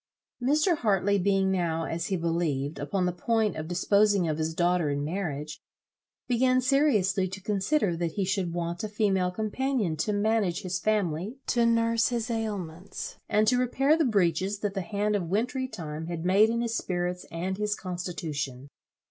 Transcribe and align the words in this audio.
Mr. 0.41 0.77
Hartley 0.77 1.19
being 1.19 1.51
now, 1.51 1.83
as 1.85 2.07
he 2.07 2.17
believed, 2.17 2.79
upon 2.79 3.05
the 3.05 3.11
point 3.11 3.55
of 3.55 3.67
disposing 3.67 4.27
of 4.27 4.39
his 4.39 4.55
daughter 4.55 4.89
in 4.89 5.03
marriage, 5.05 5.61
began 6.27 6.59
seriously 6.59 7.27
to 7.27 7.39
consider 7.39 7.95
that 7.95 8.13
he 8.13 8.25
should 8.25 8.51
want 8.51 8.83
a 8.83 8.89
female 8.89 9.29
companion 9.29 9.95
to 9.95 10.11
manage, 10.11 10.63
his 10.63 10.79
family, 10.79 11.37
to 11.45 11.67
nurse 11.67 12.07
his 12.07 12.31
ailments, 12.31 13.17
and 13.29 13.47
to 13.47 13.59
repair 13.59 13.95
the 13.95 14.03
breaches, 14.03 14.57
that 14.61 14.73
the 14.73 14.81
hand 14.81 15.15
of 15.15 15.29
wintry 15.29 15.67
time 15.67 16.07
had 16.07 16.25
made 16.25 16.49
in 16.49 16.61
his 16.61 16.75
spirits 16.75 17.27
and 17.31 17.59
his 17.59 17.75
constitution. 17.75 18.69